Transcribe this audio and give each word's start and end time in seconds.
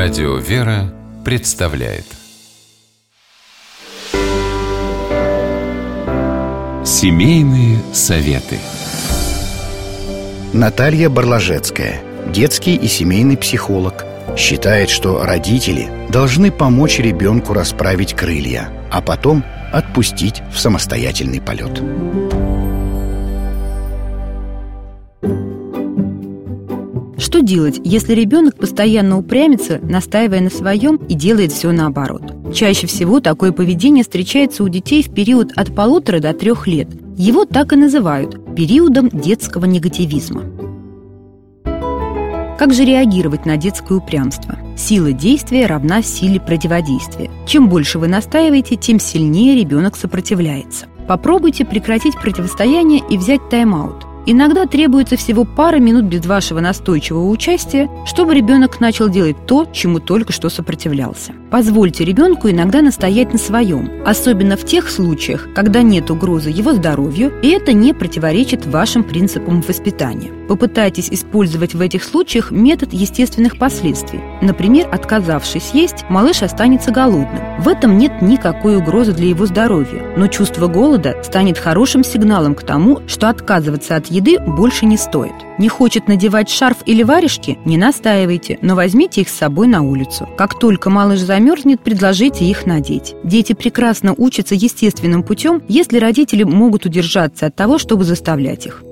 Радио 0.00 0.36
«Вера» 0.36 0.94
представляет 1.24 2.04
Семейные 6.84 7.80
советы 7.92 8.60
Наталья 10.52 11.08
Барлажецкая, 11.10 12.00
детский 12.28 12.76
и 12.76 12.86
семейный 12.86 13.36
психолог, 13.36 14.04
считает, 14.36 14.88
что 14.88 15.24
родители 15.24 15.88
должны 16.10 16.52
помочь 16.52 17.00
ребенку 17.00 17.52
расправить 17.52 18.14
крылья, 18.14 18.68
а 18.92 19.02
потом 19.02 19.44
отпустить 19.72 20.42
в 20.54 20.60
самостоятельный 20.60 21.40
полет. 21.40 21.82
Что 27.28 27.42
делать, 27.42 27.78
если 27.84 28.14
ребенок 28.14 28.56
постоянно 28.56 29.18
упрямится, 29.18 29.80
настаивая 29.82 30.40
на 30.40 30.48
своем 30.48 30.96
и 30.96 31.12
делает 31.12 31.52
все 31.52 31.72
наоборот? 31.72 32.22
Чаще 32.54 32.86
всего 32.86 33.20
такое 33.20 33.52
поведение 33.52 34.02
встречается 34.02 34.64
у 34.64 34.68
детей 34.70 35.02
в 35.02 35.12
период 35.12 35.52
от 35.54 35.74
полутора 35.74 36.20
до 36.20 36.32
трех 36.32 36.66
лет. 36.66 36.88
Его 37.18 37.44
так 37.44 37.74
и 37.74 37.76
называют– 37.76 38.54
периодом 38.56 39.10
детского 39.10 39.66
негативизма. 39.66 40.44
Как 42.58 42.72
же 42.72 42.86
реагировать 42.86 43.44
на 43.44 43.58
детское 43.58 43.98
упрямство? 43.98 44.56
Сила 44.74 45.12
действия 45.12 45.66
равна 45.66 46.00
силе 46.00 46.40
противодействия. 46.40 47.30
Чем 47.46 47.68
больше 47.68 47.98
вы 47.98 48.08
настаиваете, 48.08 48.76
тем 48.76 48.98
сильнее 48.98 49.54
ребенок 49.54 49.96
сопротивляется. 49.96 50.86
Попробуйте 51.06 51.66
прекратить 51.66 52.14
противостояние 52.14 53.02
и 53.06 53.18
взять 53.18 53.50
тайм-аут. 53.50 54.07
Иногда 54.30 54.66
требуется 54.66 55.16
всего 55.16 55.46
пара 55.46 55.78
минут 55.78 56.04
без 56.04 56.26
вашего 56.26 56.60
настойчивого 56.60 57.30
участия, 57.30 57.88
чтобы 58.04 58.34
ребенок 58.34 58.78
начал 58.78 59.08
делать 59.08 59.46
то, 59.46 59.66
чему 59.72 60.00
только 60.00 60.34
что 60.34 60.50
сопротивлялся. 60.50 61.32
Позвольте 61.50 62.04
ребенку 62.04 62.50
иногда 62.50 62.82
настоять 62.82 63.32
на 63.32 63.38
своем, 63.38 63.90
особенно 64.04 64.58
в 64.58 64.66
тех 64.66 64.90
случаях, 64.90 65.48
когда 65.54 65.80
нет 65.80 66.10
угрозы 66.10 66.50
его 66.50 66.74
здоровью, 66.74 67.32
и 67.42 67.48
это 67.48 67.72
не 67.72 67.94
противоречит 67.94 68.66
вашим 68.66 69.02
принципам 69.02 69.62
воспитания. 69.62 70.37
Попытайтесь 70.48 71.08
использовать 71.10 71.74
в 71.74 71.80
этих 71.80 72.02
случаях 72.02 72.50
метод 72.50 72.92
естественных 72.92 73.58
последствий. 73.58 74.20
Например, 74.40 74.88
отказавшись 74.90 75.70
есть, 75.74 76.04
малыш 76.08 76.42
останется 76.42 76.90
голодным. 76.90 77.60
В 77.60 77.68
этом 77.68 77.98
нет 77.98 78.22
никакой 78.22 78.76
угрозы 78.76 79.12
для 79.12 79.28
его 79.28 79.46
здоровья, 79.46 80.02
но 80.16 80.26
чувство 80.26 80.66
голода 80.66 81.22
станет 81.22 81.58
хорошим 81.58 82.02
сигналом 82.02 82.54
к 82.54 82.62
тому, 82.62 83.00
что 83.06 83.28
отказываться 83.28 83.96
от 83.96 84.06
еды 84.06 84.38
больше 84.38 84.86
не 84.86 84.96
стоит. 84.96 85.34
Не 85.58 85.68
хочет 85.68 86.08
надевать 86.08 86.48
шарф 86.48 86.78
или 86.86 87.02
варежки? 87.02 87.58
Не 87.64 87.76
настаивайте, 87.76 88.58
но 88.62 88.74
возьмите 88.74 89.22
их 89.22 89.28
с 89.28 89.36
собой 89.36 89.66
на 89.66 89.82
улицу. 89.82 90.28
Как 90.38 90.58
только 90.58 90.88
малыш 90.88 91.20
замерзнет, 91.20 91.80
предложите 91.80 92.44
их 92.44 92.64
надеть. 92.64 93.14
Дети 93.24 93.52
прекрасно 93.52 94.14
учатся 94.16 94.54
естественным 94.54 95.24
путем, 95.24 95.62
если 95.68 95.98
родители 95.98 96.44
могут 96.44 96.86
удержаться 96.86 97.46
от 97.46 97.56
того, 97.56 97.78
чтобы 97.78 98.04
заставлять 98.04 98.66
их. 98.66 98.82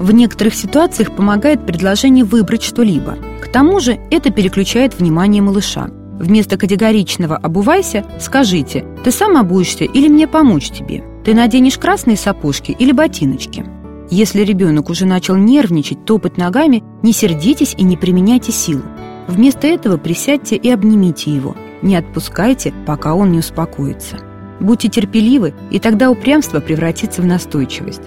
В 0.00 0.12
некоторых 0.12 0.54
ситуациях 0.54 1.14
помогает 1.14 1.66
предложение 1.66 2.24
выбрать 2.24 2.62
что-либо. 2.62 3.18
К 3.42 3.48
тому 3.52 3.80
же 3.80 3.98
это 4.10 4.30
переключает 4.30 4.98
внимание 4.98 5.42
малыша. 5.42 5.90
Вместо 6.18 6.56
категоричного 6.56 7.36
«обувайся» 7.36 8.06
скажите 8.18 8.86
«ты 9.04 9.10
сам 9.10 9.36
обуешься 9.36 9.84
или 9.84 10.08
мне 10.08 10.26
помочь 10.26 10.70
тебе?» 10.70 11.04
«Ты 11.22 11.34
наденешь 11.34 11.76
красные 11.76 12.16
сапожки 12.16 12.72
или 12.72 12.92
ботиночки?» 12.92 13.66
Если 14.10 14.40
ребенок 14.40 14.88
уже 14.88 15.04
начал 15.04 15.36
нервничать, 15.36 16.06
топать 16.06 16.38
ногами, 16.38 16.82
не 17.02 17.12
сердитесь 17.12 17.74
и 17.76 17.84
не 17.84 17.98
применяйте 17.98 18.52
силу. 18.52 18.82
Вместо 19.28 19.66
этого 19.66 19.98
присядьте 19.98 20.56
и 20.56 20.70
обнимите 20.70 21.30
его. 21.30 21.54
Не 21.82 21.96
отпускайте, 21.96 22.72
пока 22.86 23.14
он 23.14 23.32
не 23.32 23.40
успокоится. 23.40 24.16
Будьте 24.60 24.88
терпеливы, 24.88 25.52
и 25.70 25.78
тогда 25.78 26.10
упрямство 26.10 26.60
превратится 26.60 27.20
в 27.20 27.26
настойчивость. 27.26 28.02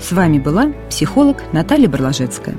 С 0.00 0.12
вами 0.12 0.38
была 0.38 0.72
психолог 0.88 1.36
Наталья 1.52 1.88
Барлажецкая. 1.88 2.56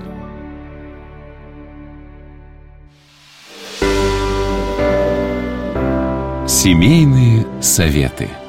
Семейные 6.47 7.45
советы– 7.61 8.27